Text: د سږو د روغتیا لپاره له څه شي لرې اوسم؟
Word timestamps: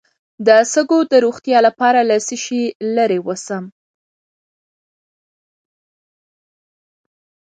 د 0.47 0.49
سږو 0.71 0.99
د 1.11 1.13
روغتیا 1.25 1.59
لپاره 1.67 1.99
له 2.09 2.17
څه 2.27 2.35
شي 2.43 2.63
لرې 2.95 3.19
اوسم؟ 3.23 3.63